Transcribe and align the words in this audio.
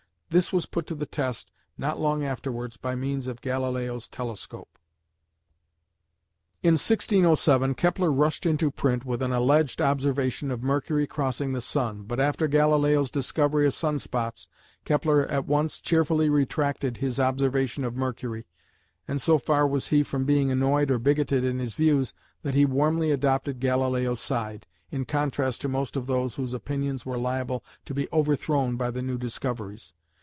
This 0.33 0.53
was 0.53 0.65
put 0.65 0.87
to 0.87 0.95
the 0.95 1.05
test 1.05 1.51
not 1.77 1.99
long 1.99 2.23
afterwards 2.23 2.77
by 2.77 2.95
means 2.95 3.27
of 3.27 3.41
Galileo's 3.41 4.07
telescope. 4.07 4.79
In 6.63 6.75
1607 6.75 7.73
Kepler 7.75 8.13
rushed 8.13 8.45
into 8.45 8.71
print 8.71 9.03
with 9.03 9.21
an 9.21 9.33
alleged 9.33 9.81
observation 9.81 10.49
of 10.49 10.63
Mercury 10.63 11.05
crossing 11.05 11.51
the 11.51 11.59
sun, 11.59 12.03
but 12.03 12.17
after 12.17 12.47
Galileo's 12.47 13.11
discovery 13.11 13.67
of 13.67 13.73
sun 13.73 13.99
spots, 13.99 14.47
Kepler 14.85 15.25
at 15.27 15.47
once 15.47 15.81
cheerfully 15.81 16.29
retracted 16.29 16.95
his 16.95 17.19
observation 17.19 17.83
of 17.83 17.97
"Mercury," 17.97 18.45
and 19.09 19.19
so 19.19 19.37
far 19.37 19.67
was 19.67 19.89
he 19.89 20.01
from 20.01 20.23
being 20.23 20.49
annoyed 20.49 20.89
or 20.89 20.97
bigoted 20.97 21.43
in 21.43 21.59
his 21.59 21.73
views, 21.73 22.13
that 22.41 22.55
he 22.55 22.63
warmly 22.63 23.11
adopted 23.11 23.59
Galileo's 23.59 24.21
side, 24.21 24.65
in 24.91 25.03
contrast 25.03 25.59
to 25.59 25.67
most 25.67 25.97
of 25.97 26.07
those 26.07 26.35
whose 26.35 26.53
opinions 26.53 27.05
were 27.05 27.19
liable 27.19 27.65
to 27.83 27.93
be 27.93 28.07
overthrown 28.13 28.77
by 28.77 28.89
the 28.89 29.01
new 29.01 29.17
discoveries. 29.17 29.93